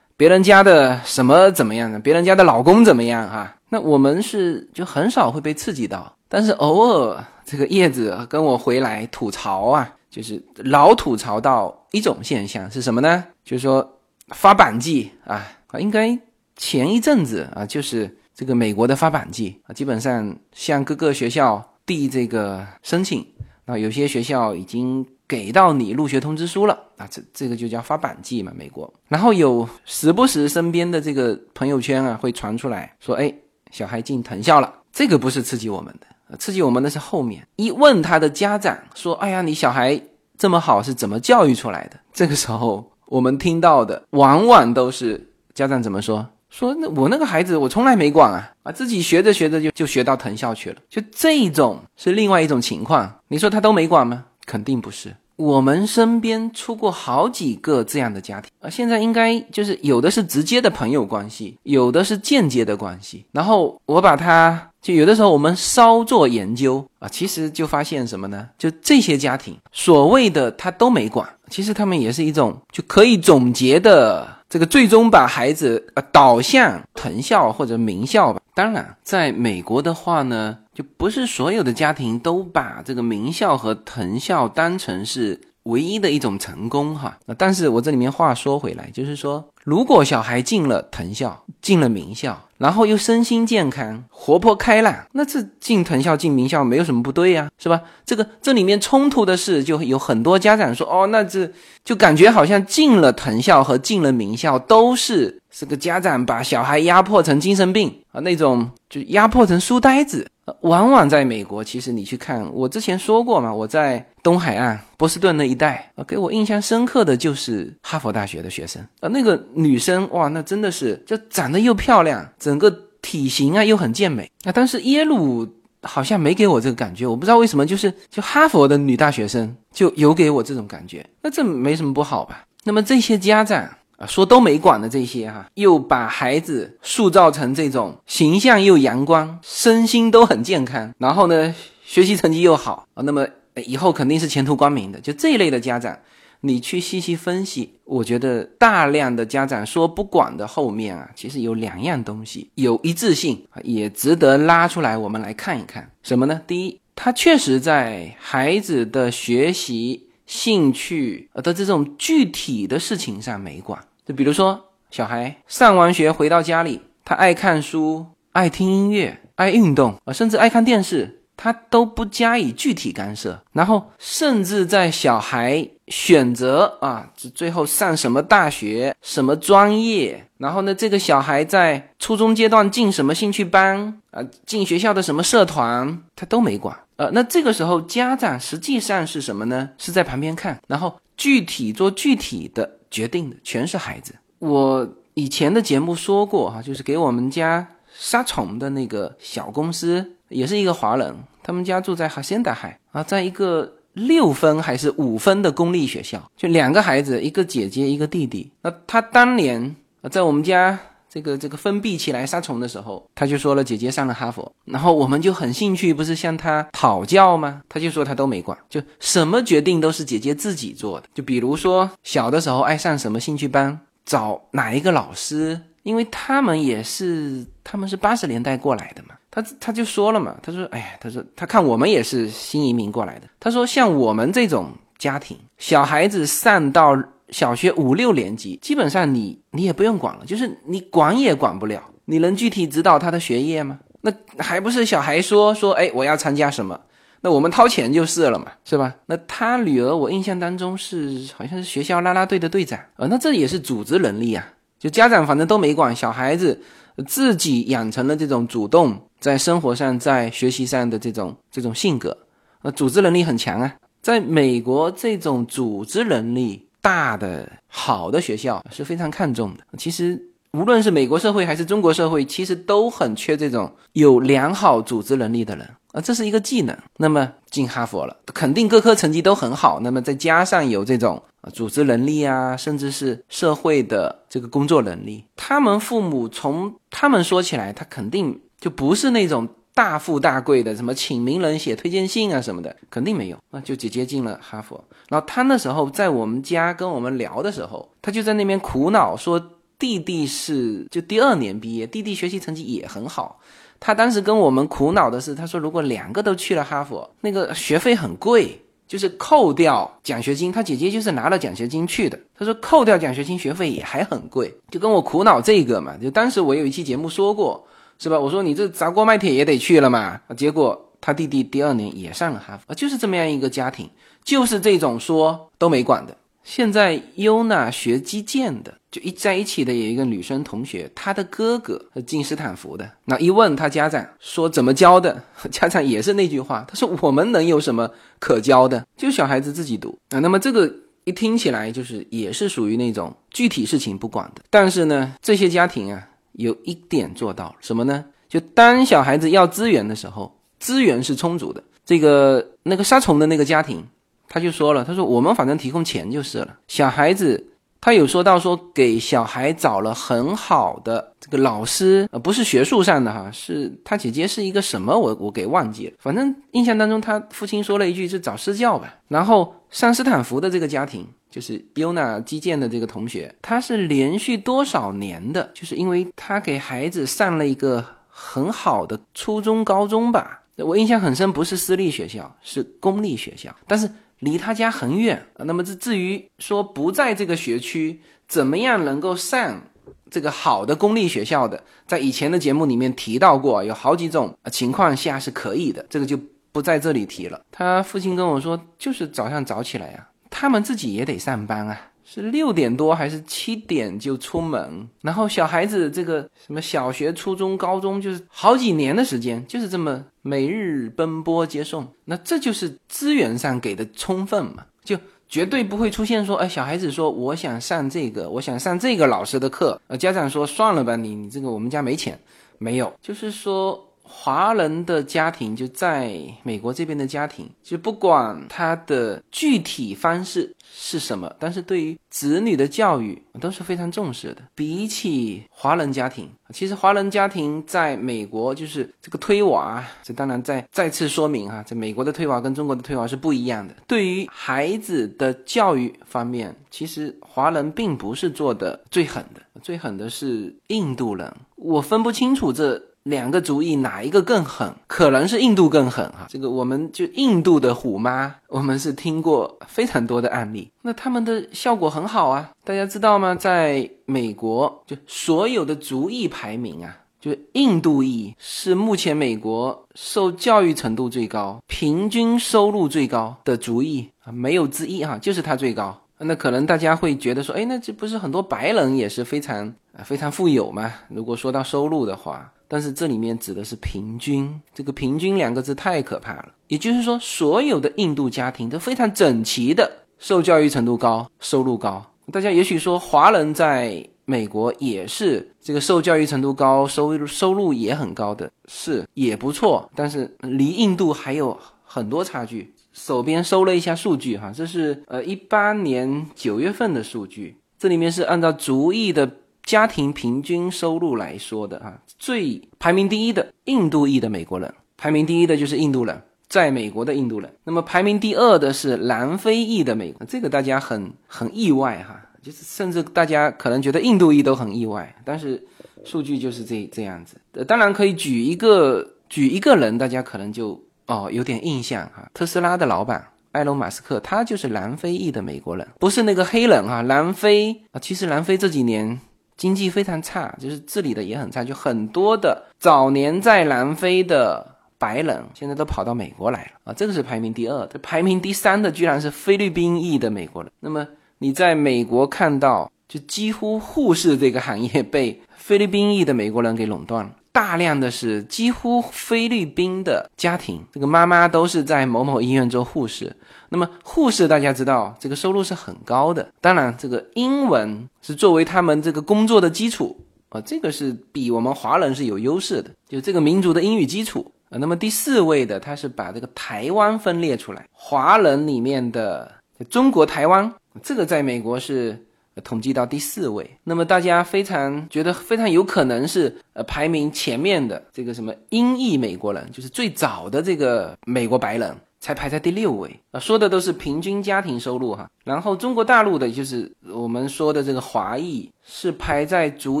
[0.16, 2.00] 别人家的什么怎么样呢？
[2.00, 3.56] 别人家的老公怎么样哈？
[3.68, 13.24] 那我们是就很少会被刺激到，但是偶尔这个叶子跟我回来吐槽啊，就是老吐槽到一种现象是什么呢？
[13.44, 16.18] 就是说发版季啊啊，应该
[16.56, 23.24] 前一阵子啊，就是这个美国的发版季啊，基本上向各个学校递这个申请。
[23.64, 28.92] 那有些学校已经给到你入学通知书了啊，这这个就叫发版季嘛，美国。
[29.08, 33.32] 然后有时不时身边的这个朋友圈啊会传出来说，哎，
[33.70, 40.00] 小孩进藤校了，这个不是刺激我们的，刺激我们的是后面一问他的家长说，哎呀，你小孩
[40.36, 41.98] 这么好是怎么教育出来的？
[42.12, 46.26] 这个时候我们听到的往往都是家长怎么说。
[46.52, 53.10] 说那我那个孩子我从来没管啊啊自己学着学着就就学到藤校去了，就这种是另外一种情况。
[53.28, 54.22] 你说他都没管吗？
[54.44, 55.16] 肯定不是。
[55.36, 63.24] 我们身边出过好几个这样的家庭啊，现在应该就是有的是直接的朋友关系，有的是间接的关系。
[63.32, 68.46] 然后我把他就有的时候我们稍做研究啊，其实就发现什么呢？
[68.58, 74.28] 就这些家庭所谓的他都没管，其实他们也是一种就可以总结的。
[74.52, 78.40] 这个最终把孩子呃导向藤校或者名校吧。
[78.52, 87.18] 当然，在美国的话呢，就不是所有的家庭都把这个名校和藤校当成是唯一的一种成功哈。
[87.26, 92.40] 那但是我这里面话说回来，就是说，如果小孩进了藤校，进了名校。
[92.58, 97.80] 然后又身心健康、活泼开朗，那这进藤校、进名校没有什么不对呀，是吧？
[98.06, 101.50] 这个这里面冲突的是，就有很多家长说，哦，那这
[101.84, 110.28] 就感觉好像进了藤校和进了名校都是这个家长把小孩压迫成精神病啊，那种就压迫成书呆子。
[110.62, 122.68] 往往在美国，其实你去看，我之前说过嘛，我在东海岸波士顿那一带，给我印象深刻的就是哈佛大学的学生啊，那个女生哇，那真的是就长得又漂亮，整个
[123.00, 124.50] 体型啊又很健美啊。
[124.52, 125.46] 但是耶鲁
[125.82, 132.44] 好像没给我这个感觉，我不知道为什么，就是就哈佛的女大学生就有给我这种感觉，那这没什么不好吧？
[132.64, 133.68] 那么这些家长。
[134.06, 143.26] 说都没管的这些哈，又把孩子塑造成这种形象又阳光，身心都很健康，然后呢，学习成绩又好啊，那么
[143.66, 145.00] 以后肯定是前途光明的。
[145.00, 145.98] 就这一类的家长，
[146.40, 155.90] 你去细细分析，我觉得大量的家长说不管的后面啊，其实有两样东西有一致性，也值得拉出来我们来看一看。
[156.02, 156.40] 什么呢？
[156.46, 163.78] 第一，他确实在孩子的学习兴趣的这种具体的事情上没管。
[164.04, 173.42] 就比如说，小孩上完学回到家里，他爱看书、爱听音乐、爱运动啊，甚至爱看电视，他都不加以具体干涉。
[173.52, 186.76] 然后，甚至在小孩选择啊，这最后上什么大学、什么专业，然后呢，这个小孩在初中阶段进什么兴趣班啊，进学校的什么社团，他都没管。
[186.96, 189.70] 呃，那这个时候家长实际上是什么呢？
[189.78, 192.78] 是在旁边看，然后具体做具体的。
[192.92, 194.14] 决定的全是孩子。
[194.38, 208.52] 我以前的节目说过哈，就是给我们家杀虫的那个小公司，也是一个华人，他们家住在哈仙达海啊，在一个六分还是五分的公立学校，就两个孩子，一个姐姐，一个弟弟。
[208.60, 209.74] 那他当年
[210.10, 210.78] 在我们家。
[211.12, 217.60] 这个这个封闭起来杀虫的时候，他就说了姐姐上了哈佛，然后我们就很兴趣，不是向他讨教吗？
[217.68, 221.06] 他就说他都没管，就什么决定都是姐姐自己做的。
[221.12, 236.96] 就比如说小的时候爱上什么兴趣班，找哪一个老师，因为他们也是他们是八十年代过来的嘛，他他就说了嘛，他说哎呀，他说他看我们也是新移民过来的，他说像我们这种家庭，小孩子上到。
[237.32, 241.82] 小学五六年级，基本上你你也不用管了，就是你管也管不了。
[242.04, 243.80] 你能具体指导他的学业吗？
[244.02, 246.78] 那还不是小孩说说，哎，我要参加什么，
[247.20, 248.94] 那我们掏钱就是了嘛，是吧？
[249.06, 254.44] 那他女儿，我印象当中是好像是学校啦啦队的队长，呃，那这也是组织能力啊。
[254.78, 256.60] 就家长反正都没管，小孩子
[257.06, 262.18] 自己养成了这种主动在生活上、在学习上的这种这种性格，
[262.62, 263.76] 呃，组织能力很强啊。
[264.02, 266.66] 在美国，这种组织能力。
[266.82, 269.64] 大的好的学校是非常看重的。
[269.78, 270.20] 其实
[270.52, 276.76] 无论是美国社会还是中国社会，其实都很缺这种有良好组织能力的人啊，这是一个技能。
[276.98, 279.80] 那么进哈佛了，肯定各科成绩都很好。
[279.80, 281.22] 那么再加上有这种
[281.54, 289.48] 组织能力啊，甚至是社会的这个工作能力，他们父母从他们说起来，他肯定就不是那种。
[289.74, 293.38] 大富大贵的，什么请名人写推荐信啊什么的，肯定没有。
[293.50, 299.42] 那就姐姐进了哈佛，然后他那时候在我们家跟我们聊的时候，他就在那边苦恼说，
[299.78, 303.40] 弟弟是就第二年毕业，弟弟学习成绩也很好。
[303.80, 312.20] 他当时跟我们苦恼的是，他说如果两个都去了哈佛，那个学费很贵，就是扣掉奖学金，他姐姐就是拿了奖学金去的。
[312.36, 315.96] 他说扣掉奖学金，学费也还很贵，就跟我苦恼这个嘛。
[315.96, 317.66] 就当时我有一期节目说过。
[318.02, 318.18] 是吧？
[318.18, 320.20] 我说你这砸锅卖铁也得去了嘛。
[320.36, 323.88] 结果他弟弟第二年也上了哈佛，就是这么样一个家庭，
[324.24, 326.16] 就是这种说都没管的。
[326.42, 332.90] 现在优娜学击剑的，就一在一起的有一个女生同学，她的哥哥进斯坦福的。
[333.04, 337.88] 那一问他家长说怎么教的， 家长也是那句话，他说我们能有什么
[338.18, 338.84] 可教的？
[338.96, 340.18] 就小孩子自己读啊。
[340.18, 340.68] 那么这个
[341.04, 344.42] 一听起来就是也是属于那种具体事情不管的。
[344.50, 346.08] 但是呢，这些家庭啊。
[346.32, 348.04] 有一点做到什么呢？
[348.28, 351.62] 就当小孩子要资源的时候，资源是充足的。
[351.84, 353.86] 这个那个杀虫的那个家庭，
[354.28, 356.58] 他就说了，他说我们反正提供钱就是了。
[356.68, 357.51] 小孩子
[357.82, 365.92] 他有说到说给小孩找了很好的这个老师，呃，不是学术上的哈，是他姐姐是一个什么，我我给忘记了。
[365.98, 368.94] 反正印象当中，他父亲说了一句是找私教吧。
[369.08, 371.06] 然后上斯坦福的这个家庭。
[371.32, 383.90] 就是优娜击剑的这个同学，他是连续多少年的，就是因为他给孩子上了一个很好的初中、高中吧，我印象很深，不是私立学校，是公立学校，但是
[384.22, 385.26] 离他家很远。
[385.38, 389.62] 那么这至于说不在这个学区，怎么样能够上
[390.08, 396.18] 这个好的公立学校的，在以前的节目里面提到过，有好几种情况下是可以的，这个就
[396.52, 397.40] 不在这里提了。
[397.50, 400.08] 他父亲跟我说，就是早上早起来呀。
[400.30, 404.88] 他们自己也得上班啊，是六点多还是七点就出门？
[405.02, 411.86] 然后小孩子这个什么小学、初中、高中，就是好几年的时间，就是这么每日奔波接送。
[412.06, 414.96] 那这就是资源上给的充分嘛，就
[415.28, 422.18] 绝对不会出现说，哎，小孩子说我想上这个，我想上这个老师的课，呃，家长说算了吧，你你这个我们家没钱，
[422.58, 423.91] 没有，就是说。
[424.14, 434.42] 华人的家庭就在美国这边的家庭，就不管他的具体方式是什么，但是对于子女的教育都是非常重视的。
[434.54, 443.74] 比起华人家庭，其实华人家庭在美国就是这个推娃，这当然再再次说明哈，在美国的推娃跟中国的推娃是不一样的。
[443.88, 451.34] 对于孩子的教育方面，其实华人并不是做的最狠的，最狠的是印度人。
[451.56, 452.80] 我分不清楚这。
[453.04, 454.72] 两个主意哪一个更狠？
[454.86, 456.26] 可能是印度更狠哈。
[456.28, 460.70] 这个我们就印度的虎妈，我们是听过非常多的案例。
[460.82, 463.34] 那他们的效果很好啊，大家知道吗？
[463.34, 475.98] 在美国，就所有的族裔排名啊，就印度裔是目前美国受教育程度最高、平均收入最高的族裔啊，没有之一哈，就是它最高。
[476.18, 480.92] 那可能大家会觉得说，哎，那这不是很多白人也是非常啊非常富有吗？
[481.08, 482.52] 如果说到收入的话。
[482.72, 486.48] 但是这里面指的是平均，这个“平均”两个字太可怕了。
[486.68, 492.02] 也就是说，所有的印度家庭都非常整齐的，受教育程度高，收入高。
[492.32, 502.72] 大家也许说，华人在美国也是这个受教育程度高、收入收入也很高的，是也不错，但是离印度还有很多差距。
[502.94, 509.30] 手边搜了一下数据，哈，这是呃一八年九月份的数据，这里面是按照族裔的
[509.64, 516.22] 家庭平均收入来说的，哈，最排名第一的印度裔的美国人，排名第一的就是印度人。
[516.48, 525.66] 在美国的印度人，那么排名第二的是南非裔的美国，这个大家很很意外哈，就是甚至大家可能觉得印度裔都很意外，但是
[526.04, 527.38] 数据就是这这样子。
[527.64, 537.00] 当然可以举一个举一个人，大家可能就哦有点印象哈，特斯拉的老板埃隆马斯克，他就是南非裔的美国人，不是那个黑人哈。
[537.00, 539.18] 南非啊，其实南非这几年
[539.62, 544.66] 经济非常差，就是治理的也很差，就很多的早年在南非的。
[544.98, 550.70] 白人现在都跑到美国来了啊，这个是排名第二，这排名第三的居然是菲律宾裔的美国人。
[550.78, 551.04] 那么
[551.38, 563.36] 你在美国看到，就几乎护士这个行业被菲律宾裔的美国人给垄断了，大量的是几乎菲律宾的家庭，这个妈妈都是在某某医院做护士。
[563.68, 574.50] 那么护士大家知道，这个收入是很高的，当然这个英文是作为他们这个工作的基础啊，这个是比我们华人是有优势的，就这个民族的英语基础。
[574.70, 579.52] 呃，那么第四位的，他是把这个台湾分裂出来，华人里面的
[579.90, 580.72] 中国台湾，
[581.02, 582.24] 这个在美国是
[582.62, 583.78] 统计到第四位。
[583.84, 591.96] 那么大家非常觉得非常有可能是呃排名前面的这个什么英裔美国人，就是最早的这个美国白人。
[592.24, 595.28] 才排在第六位啊，说的都是平均家庭收入哈。
[595.42, 600.00] 然后中国大陆的就是我们说的这个华裔是排在族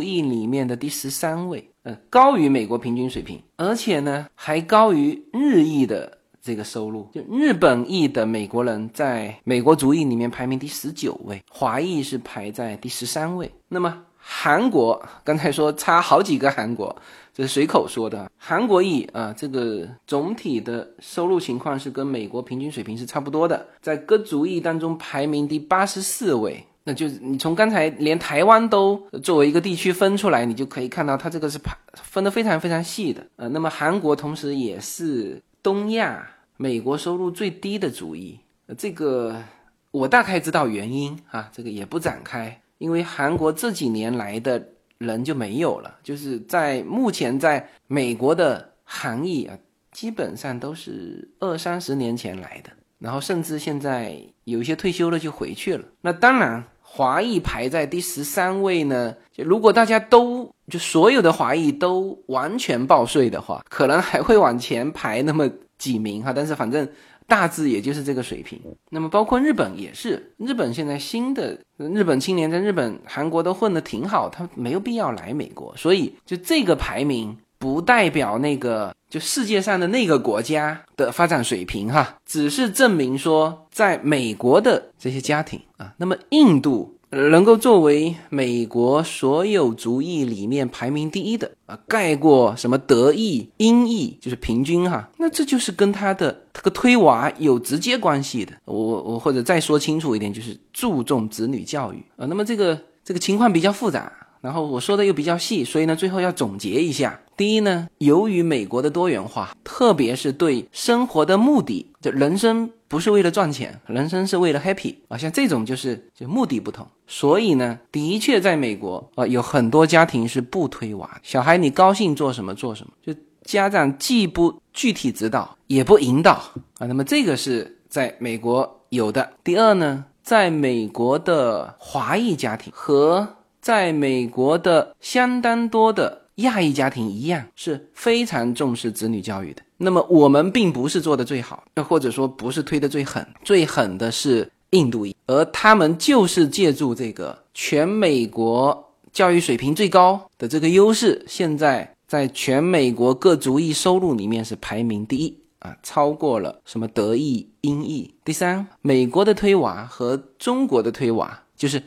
[0.00, 7.08] 裔里面的第十三位，嗯，高于美国平均水平，而且呢还高于日裔的这个收入。
[7.12, 13.50] 就日本裔的美国人在美国族裔里面排名第十九位，华裔是排在第十三位。
[13.68, 16.94] 那么韩国刚才说差好几个韩国。
[17.34, 18.30] 这是随口说的。
[18.36, 26.62] 韩国裔啊，这个总体的收入情况是跟美国平均水平是差不多的，在各族裔当中排名第八十四位。
[26.84, 33.26] 那就是你从刚才连台湾都作为一个地区分出来，你就可以看到它这个是排分的非常非常细的。
[33.36, 38.40] 呃，那么韩国同时也是东亚美国收入最低的主义。
[38.76, 39.42] 这个
[39.90, 44.68] 我大概知道原因啊，这个也不展开，因为韩国这几年来的。
[45.02, 49.58] 人就没有了，就是在目前在美国的韩裔啊，
[49.90, 55.84] 基本上都是二三十年前来的，然后甚至现在有一些退休了就回去了。
[56.02, 66.86] 那当然，华裔排在第十三位呢，就如果大家都就所有的华裔都完全报税的话，可能还会往前排那么几名哈，但是反正。
[67.28, 68.60] 大致也就是这个水平。
[68.90, 75.74] 那么包括日本也是，日本现在新的日本青年在日本、韩国都混得挺好，他没有必要来美国。
[75.76, 86.98] 所以就这个排名不代表那个就世界上的那个国家的发展水平哈，只是证明说在美国的这些家庭啊，那么印度。
[87.14, 98.54] 能够作为美国所有族裔里面排名第一的啊，盖过什么德裔、英裔，就是平均哈，那这就是跟他的这个推娃有直接关系的。
[98.64, 102.24] 我我或者再说清楚一点，就是注重子女教育啊。
[102.26, 104.10] 那么这个这个情况比较复杂。
[104.40, 107.20] 然后我说的又比较细，所以呢，最后要总结一下。
[107.36, 123.14] 第一呢，由于美国的多元化，特别是对生活的目的，就人生不是为了赚钱，人生是为了 happy 啊，像这种就是就目的不同，所以呢，的确在美国啊，有很多家庭是不推娃，小孩你高兴做什么做什么，就
[123.44, 126.32] 家长既不具体指导，也不引导。
[126.78, 129.32] 啊，那么这个是在美国有的。
[129.42, 139.62] 第二呢，在美国的华裔家庭和在美国的相当多的亚裔家庭一样是非常重视子女教育的。
[139.76, 158.14] 那么我们并不是做的最好，又或者说不是推的最狠，最狠的是印度裔，而他们就是借助这个全美国教育水平最高的这个优势，现在在全美国各族裔收入里面是排名第一啊，超过了什么德裔、英裔。
[158.24, 161.82] 第三，美国的推娃和中国的推娃就是。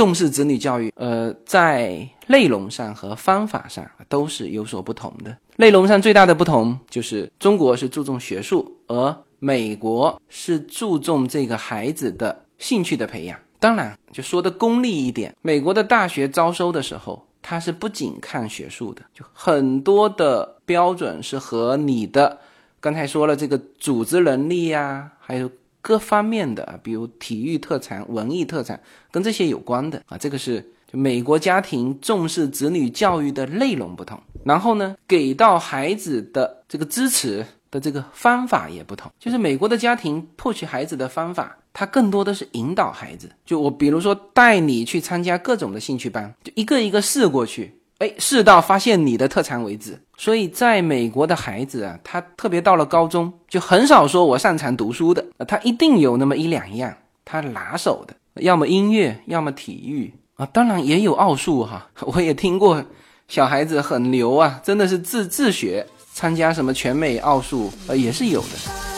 [0.00, 5.36] 重视子女教育，呃，在内容上和方法上都是有所不同的。
[5.56, 13.38] 内容上最大的不同就是中国是注重学术，而美国是注重这个孩子的兴趣的培养。
[13.58, 22.38] 当然，就说的功利一点，美国的大学招收的时候，它是不仅看学术的，就很多的标准是和你的
[22.80, 25.50] 刚才说了这个组织能力呀，还有。
[25.80, 28.78] 各方面的，比如体育特长、文艺特长，
[29.10, 39.10] 跟这些有关的啊，这个是就美国家庭重视子女教育的内容不同，然后呢，给到孩子的这个支持的这个方法也不同。
[39.18, 43.30] 就是美国的家庭迫取孩子的方法，它更多的是引导孩子。
[43.46, 49.98] 就我比如说带你去参加各种的兴趣班，就一个一个试过去，哎，试到发现你的特长为止。
[50.16, 56.94] 所以在美国的孩子啊，他特别到了高中，就很少说我擅长读书的，他一定有那么一两样
[57.24, 60.12] 他拿手的，要么音乐，要么体育。
[60.36, 62.82] 啊，当然也有奥数哈，我也听过，
[63.28, 68.89] 小孩子很牛啊，真的是自自学参加什么全美奥数，呃，也是有的。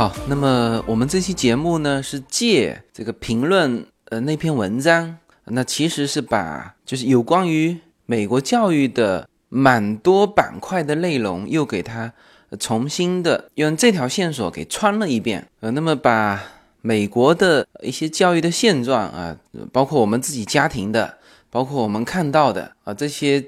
[0.00, 3.84] 好，那么我们这期节目呢，是借这个评论。
[4.06, 7.76] 呃，那篇文章，那其实是把就是有关于
[8.06, 12.14] 美国教育的蛮多板块的内容，又给它
[12.58, 15.46] 重新的用这条线索给穿了一遍。
[15.60, 16.44] 呃，那么把
[16.80, 19.36] 美国的一些教育的现状啊，
[19.70, 21.18] 包括我们自己家庭的，
[21.50, 23.44] 包括我们看到的啊这些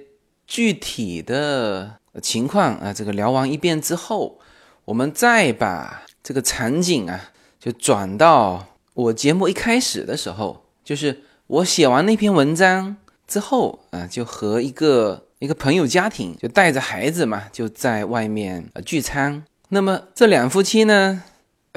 [0.46, 4.38] 具体的情况啊，这个聊完一遍之后，
[4.84, 8.66] 我们再把这个场景啊，就转到。
[8.94, 12.94] 我节目一开始的时候，就是我写完那篇文章
[13.26, 19.44] 之后啊，就和一个一个朋友家庭就带着孩子嘛，就在外面呃聚餐。
[19.70, 21.22] 那么这两夫妻呢，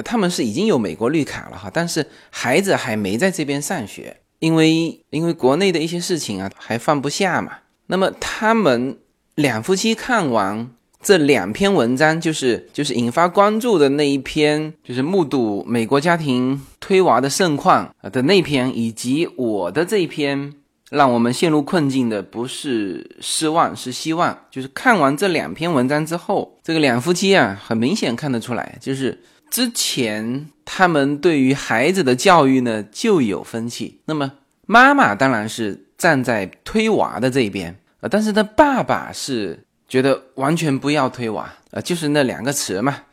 [0.04, 7.60] 他们是已经有美国绿卡了哈，但是孩子还没在这边上学，因为因为国内的一些事情啊还放不下嘛。
[7.88, 9.00] 那么他们
[9.36, 10.70] 两夫妻看完。
[11.06, 20.52] 这两篇文章就是就是引发关注的那一篇，就是目睹美国家庭推娃的盛况的那篇，以及我的这一篇，
[20.90, 24.36] 让我们陷入困境的不是失望，是希望。
[24.50, 34.00] 就是看完这两篇文章之后，这个两夫妻啊，很明显看得出来，就是之前他们对于孩子的教育呢就有分歧。
[34.06, 34.32] 那么
[34.66, 39.60] 妈妈当然是站在推娃的这一边啊，但是他爸爸是。
[39.96, 43.04] 觉得完全不要推娃，呃，就是那两个词嘛。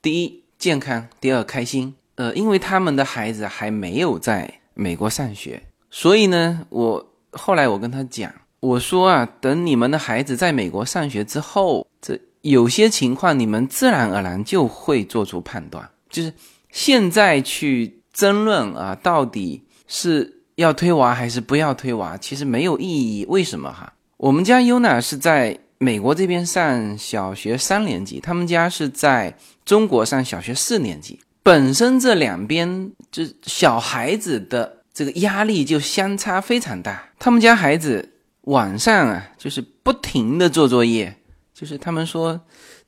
[0.00, 1.92] 第一，健康；第二，开心。
[2.14, 5.60] 呃，因为他们的孩子还没有在美国上学，
[5.90, 15.90] 所以呢，我后来我跟他讲，我说啊，等你们的孩子在美国上学之后，这有些情况你们自然而然就会做出判断。
[16.08, 16.32] 就是
[16.70, 23.26] 现在去争论啊，到底是要推娃还是不要推娃，其实没有意义。
[23.28, 23.92] 为什么哈？
[24.18, 25.58] 我们家优娜是在。
[25.78, 31.20] 美国这边上小学三年级，他们家是在中国上小学四年级。
[31.42, 37.10] 本身这两边就小孩子的这个压力就相差非常大。
[37.18, 38.12] 他们家孩子
[38.42, 41.14] 晚上啊，就是不停的做作业，
[41.54, 42.40] 就是他们说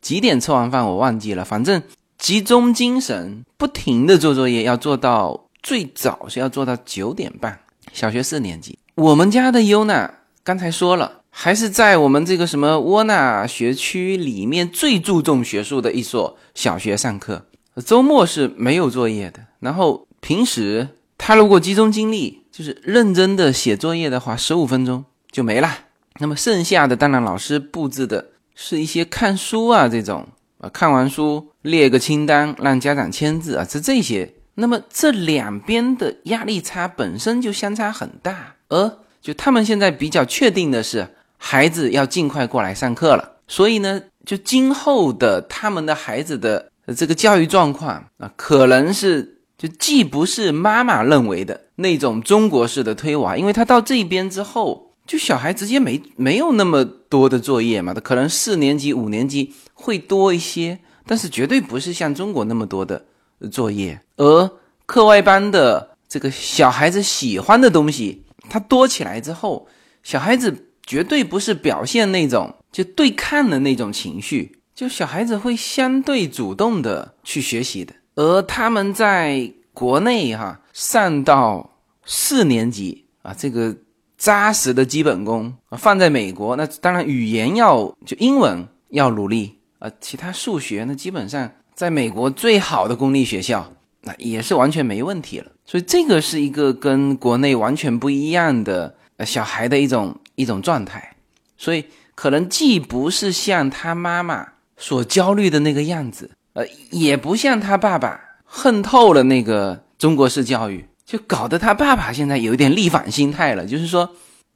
[0.02, 1.80] 几点吃完饭我忘记了，反正
[2.18, 7.60] 集中精神，不停的做作业，要做到最早是要做到九点半。
[7.92, 10.12] 小学四年级，我们家的优娜
[10.42, 11.19] 刚才说了。
[11.32, 17.46] 还是在我们这个什么沃纳学区里面最注重学术的一所小学上课，
[17.86, 19.40] 周末是没有作业的。
[19.60, 25.70] 然后平时他如果集中精力，就是认真的写作业的话，十五分钟就没了。
[26.18, 30.26] 那么剩下的当然老师布置的是一些看书啊这种
[30.58, 34.34] 啊，看完书列个清单让家长签字啊，是这些。
[34.56, 41.08] 那么这两边的压力差本身就相差很大，而就他们现在比较确定的是。
[41.42, 63.02] 孩子要尽快过来上课了，所以呢，就今后的他们的孩子的这个教育状况啊，可能是就既不是妈妈认为的那种中国式的推娃，因为他到这边之后，就小孩直接没没有那么多的作业嘛，他可能四年级、五年级会多一些，但是绝对不是像中国那么多的
[63.50, 64.50] 作业，而
[64.84, 69.66] 课外班的这个小孩子喜欢的东西，他多起来之后，
[70.02, 70.66] 小孩子。
[70.90, 77.94] 绝对不是表现那种就对抗的那种情绪，就小孩子会相对主动的去学习的。
[78.16, 83.72] 而他们在国内哈上到四年级啊，这个
[84.18, 93.72] 扎实的基本功啊，放在美国那当然语言要就英文要努力啊，其他数学那基本上在美国最好的公立学校
[94.02, 95.52] 那也是完全没问题了。
[95.64, 98.92] 所以这个是一个跟国内完全不一样的
[99.24, 100.18] 小孩的一种。
[100.40, 101.16] 一种状态，
[101.56, 101.84] 所以
[102.14, 110.86] 可能既不是像他妈妈所焦虑的那个样子，呃，也不像他爸爸恨透了那个中国式教育。
[111.04, 114.08] 就搞得他爸爸现在有一点逆反心态了，就是说，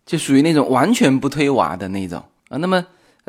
[0.07, 2.57] 就属于那种完全不推娃的那种啊。
[2.59, 2.87] 那么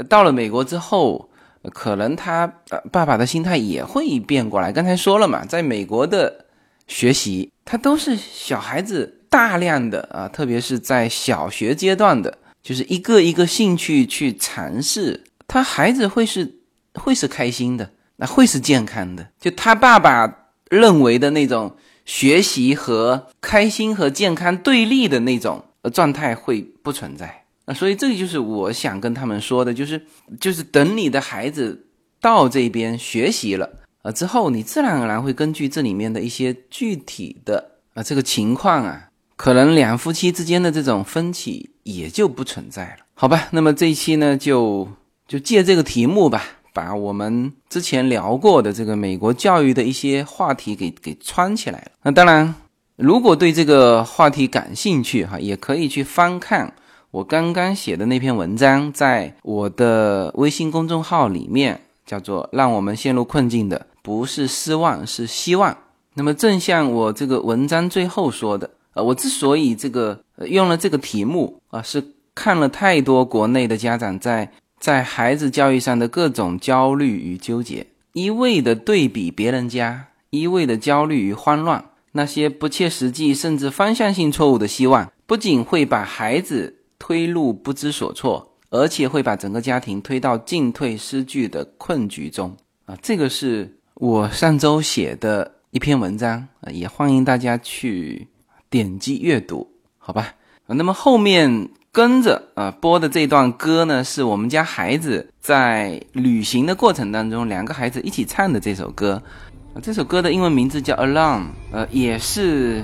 [0.08, 1.28] 到了美国之后，
[1.74, 2.45] 可能他
[2.91, 4.72] 爸爸的心态也会变过来。
[4.72, 6.45] 刚才说了嘛，在美国的
[6.86, 16.55] 学习，他都是小孩子大量的啊，特别是在小学阶段的，就是一个一个兴趣去尝试，他孩子会是
[16.95, 19.30] 会是开心的，那会是健康的。
[19.39, 21.78] 就他爸爸认为的那种。
[22.07, 29.99] 学习和开心和健康对立的那种状态会不存在那所以这个就是我想跟他们说的，就是
[30.39, 31.88] 就是等你的孩子
[32.22, 33.68] 到这边学习了
[34.03, 43.47] 啊之后，你自然而然会根据这里面的一些具体的啊这个情况啊，可能两夫妻之间的这种分歧也就不存在了，好吧？
[43.51, 44.88] 那么这一期呢，就
[45.27, 46.43] 就借这个题目吧。
[46.73, 51.91] 把我们之前聊过的这个美国教育的一些话题给给串起来了。
[52.03, 52.53] 那当然，
[52.97, 56.73] 如果对这个话题感兴趣哈，也可以去翻看
[57.11, 65.77] 我刚刚写的那篇文章，在我的微信公众号里面，叫做“让我们陷入困境的不是失望，是希望”。
[66.15, 74.52] 那么，正像我这个文章最后说的，呃，我之所以这个用了这个题目啊，是看了太多国内的家长在。
[74.78, 92.56] 在孩子教育上的各种焦虑与纠结，一味的对比别人家，一味的焦虑与慌乱，那些不切实际甚至方向性错误的希望，不仅会把孩子推入不知所措，而且会把整个家庭推到进退失据的困局中。
[92.86, 98.28] 啊，这个是我上周写的一篇文章啊，也欢迎大家去
[98.76, 100.34] 点击阅读，好吧？
[100.67, 101.69] 那么后面。
[101.95, 109.23] 跟着啊播的这段歌呢，是我们家孩子在旅行的过程当中，两个孩子一起唱的这首歌。
[109.82, 111.39] 这首歌的英文名字叫《Alone》，
[111.71, 112.84] 呃，也是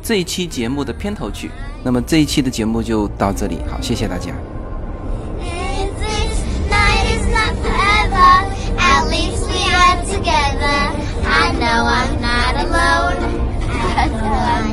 [0.00, 1.50] 这一期节目的片头曲。
[1.82, 4.32] 那么这一期的节目就到这里，好，谢谢大家。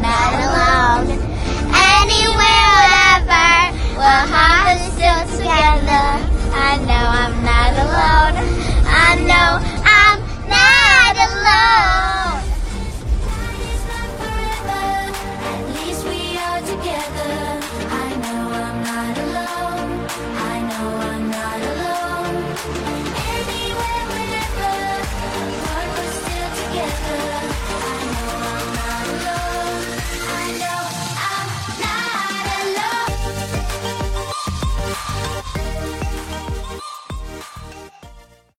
[0.02, 1.10] not alone.
[1.74, 2.76] Anywhere
[3.16, 3.50] ever,
[3.98, 4.26] we're
[4.94, 6.08] still together.
[6.54, 8.36] I know I'm not alone.
[8.86, 9.50] I know
[9.84, 12.19] I'm not alone.